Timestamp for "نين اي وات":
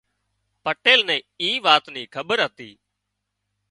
1.09-1.83